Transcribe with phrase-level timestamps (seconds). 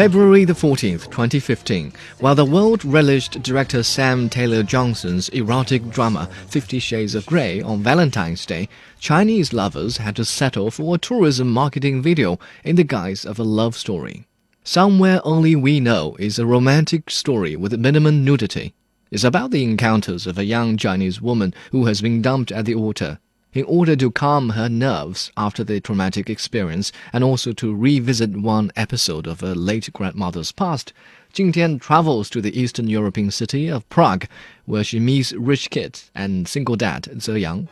[0.00, 6.78] February the 14th, 2015, while the world relished director Sam Taylor Johnson's erotic drama Fifty
[6.78, 12.00] Shades of Grey on Valentine's Day, Chinese lovers had to settle for a tourism marketing
[12.00, 14.26] video in the guise of a love story.
[14.64, 18.72] Somewhere Only We Know is a romantic story with minimum nudity.
[19.10, 22.74] It's about the encounters of a young Chinese woman who has been dumped at the
[22.74, 23.18] altar
[23.52, 28.70] in order to calm her nerves after the traumatic experience and also to revisit one
[28.76, 30.92] episode of her late grandmother's past,
[31.32, 34.26] Jing Tian travels to the Eastern European city of Prague,
[34.66, 37.68] where she meets rich kid and single dad Ze Yang.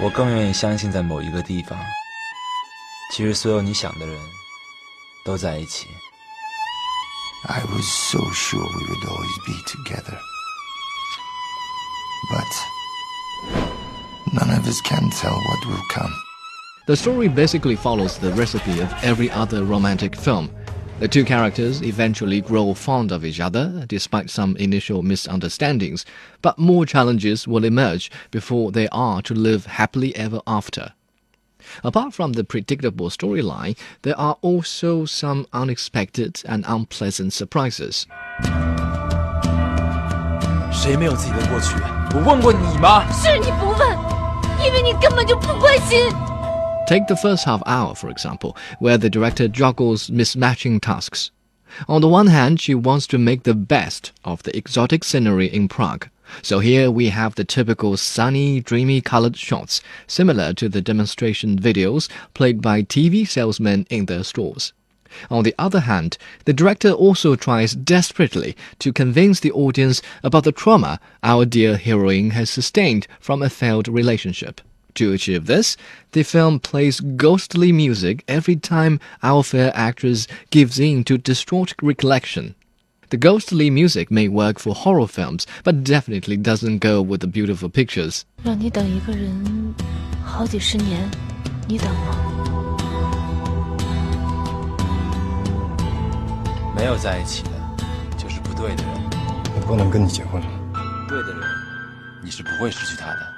[0.00, 1.78] 我更愿意相信，在某一个地方，
[3.12, 4.16] 其实所有你想的人
[5.24, 5.86] 都在一起。
[7.44, 10.18] I was so sure we would always be together,
[12.30, 12.79] but
[14.69, 16.13] None of us can tell what will come.
[16.85, 20.51] The story basically follows the recipe of every other romantic film.
[20.99, 26.05] The two characters eventually grow fond of each other despite some initial misunderstandings,
[26.43, 30.93] but more challenges will emerge before they are to live happily ever after.
[31.83, 38.05] Apart from the predictable storyline, there are also some unexpected and unpleasant surprises.
[40.71, 41.75] 谁没有自己的过去？
[42.13, 43.11] 我问过你吗？
[43.11, 43.98] 是你不问。
[46.86, 51.30] Take the first half hour, for example, where the director juggles mismatching tasks.
[51.88, 55.68] On the one hand, she wants to make the best of the exotic scenery in
[55.68, 56.08] Prague.
[56.42, 62.08] So here we have the typical sunny, dreamy colored shots, similar to the demonstration videos
[62.34, 64.72] played by TV salesmen in their stores.
[65.29, 70.51] On the other hand, the director also tries desperately to convince the audience about the
[70.51, 74.59] trauma our dear heroine has sustained from a failed relationship.
[74.95, 75.77] To achieve this,
[76.11, 82.55] the film plays ghostly music every time our fair actress gives in to distraught recollection.
[83.09, 87.69] The ghostly music may work for horror films, but definitely doesn't go with the beautiful
[87.69, 88.25] pictures.
[88.43, 89.75] 让你等一个人
[90.23, 91.09] 好几十年，
[91.67, 92.58] 你等吗？
[96.79, 97.49] 没有在一起的，
[98.17, 98.93] 就是不对的人。
[99.55, 100.47] 我不能跟你结婚了。
[101.07, 101.41] 对的人，
[102.23, 103.35] 你是不会失去他的。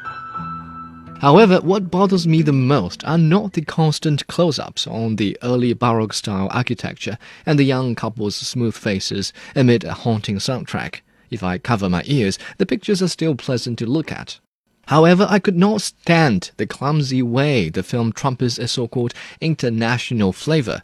[1.19, 5.73] However, what bothers me the most are not the constant close ups on the early
[5.73, 11.01] Baroque style architecture and the young couple's smooth faces amid a haunting soundtrack.
[11.31, 14.39] If I cover my ears, the pictures are still pleasant to look at.
[14.85, 20.31] However, I could not stand the clumsy way the film trumpets a so called international
[20.31, 20.83] flavor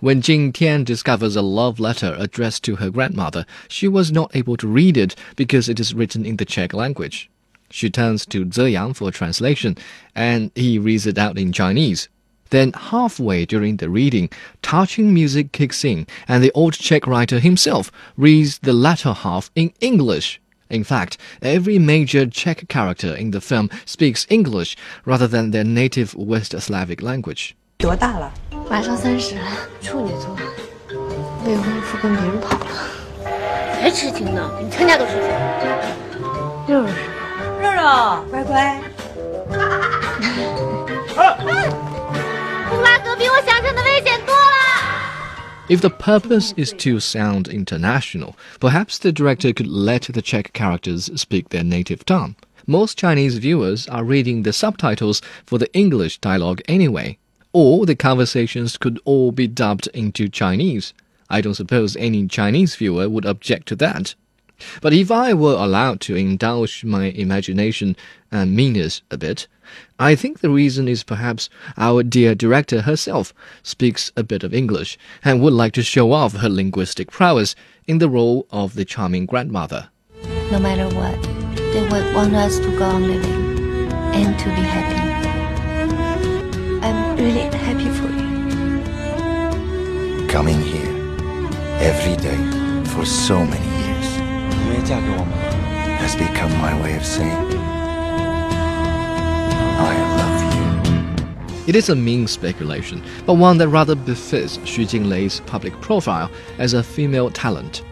[0.00, 4.56] when Jing Tian discovers a love letter addressed to her grandmother, she was not able
[4.56, 7.30] to read it because it is written in the Czech language.
[7.70, 9.76] She turns to Ze Yang for translation,
[10.14, 12.08] and he reads it out in Chinese.
[12.50, 14.30] Then, halfway during the reading,
[14.62, 19.72] touching music kicks in, and the old Czech writer himself reads the latter half in
[19.80, 20.40] English.
[20.70, 26.14] In fact, every major Czech character in the film speaks English rather than their native
[26.14, 27.56] West Slavic language.
[27.77, 28.31] 多大了？
[28.69, 29.41] 马上三十了，
[29.81, 30.35] 处女座，
[31.45, 32.65] 未婚夫跟别人跑了，
[33.73, 35.21] 才痴情呢，比你全家都痴情。
[36.67, 37.01] 肉肉是吧？
[37.61, 37.81] 肉肉，
[38.29, 38.81] 乖乖。
[42.69, 44.39] 布拉格比我想象的危险多了。
[45.67, 51.49] If the purpose is to sound international, perhaps the director could let the Czech characters speak
[51.49, 52.35] their native tongue.
[52.67, 57.17] Most Chinese viewers are reading the subtitles for the English dialogue anyway
[57.52, 60.92] or the conversations could all be dubbed into Chinese.
[61.28, 64.14] I don't suppose any Chinese viewer would object to that.
[64.80, 67.96] But if I were allowed to indulge my imagination
[68.32, 69.46] and meanness a bit,
[69.98, 74.96] I think the reason is perhaps our dear director herself speaks a bit of English
[75.24, 77.54] and would like to show off her linguistic prowess
[77.86, 79.88] in the role of the charming grandmother.
[80.50, 81.20] No matter what,
[81.72, 85.05] they would want us to go on living and to be happy
[90.36, 90.94] Coming here
[91.80, 92.36] every day
[92.90, 94.06] for so many years
[95.98, 97.32] has become my way of saying
[99.80, 101.66] I love you.
[101.66, 106.74] It is a mean speculation, but one that rather befits Xu Jinglei's public profile as
[106.74, 107.82] a female talent.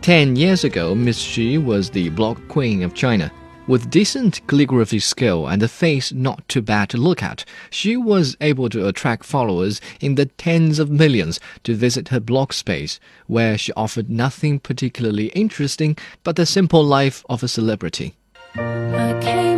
[0.00, 3.30] Ten years ago, Miss Xu was the blog queen of China.
[3.68, 8.36] With decent calligraphy skill and a face not too bad to look at, she was
[8.40, 12.98] able to attract followers in the tens of millions to visit her blog space,
[13.28, 18.14] where she offered nothing particularly interesting but the simple life of a celebrity.
[18.56, 19.51] I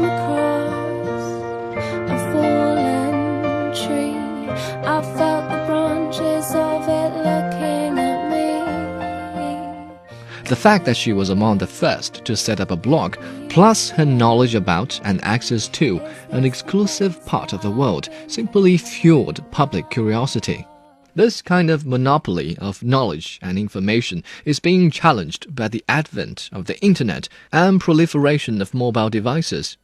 [10.54, 13.16] fact that she was among the first to set up a blog,
[13.48, 16.00] plus her knowledge about and access to
[16.30, 20.66] an exclusive part of the world, simply fueled public curiosity.
[21.14, 26.66] This kind of monopoly of knowledge and information is being challenged by the advent of
[26.66, 29.76] the internet and proliferation of mobile devices.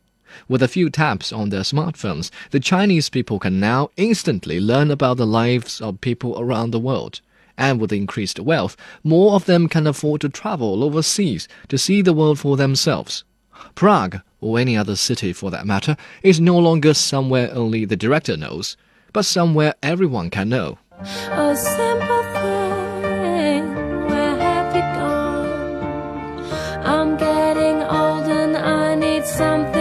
[0.48, 5.16] With a few taps on their smartphones, the Chinese people can now instantly learn about
[5.16, 7.20] the lives of people around the world.
[7.60, 8.74] And with increased wealth,
[9.04, 13.22] more of them can afford to travel overseas to see the world for themselves.
[13.74, 18.34] Prague, or any other city for that matter, is no longer somewhere only the director
[18.34, 18.78] knows,
[19.12, 20.78] but somewhere everyone can know.
[21.00, 23.74] A simple thing,
[24.08, 26.44] where have you gone?
[26.82, 29.79] I'm getting old and I need something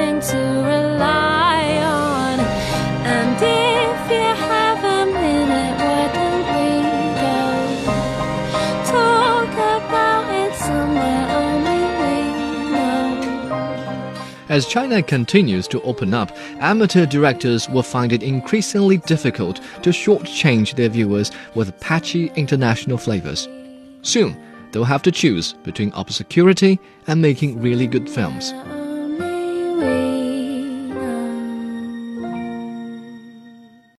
[14.49, 20.75] As China continues to open up, amateur directors will find it increasingly difficult to shortchange
[20.75, 23.47] their viewers with patchy international flavors.
[24.01, 24.35] Soon,
[24.71, 28.51] they'll have to choose between obscurity and making really good films.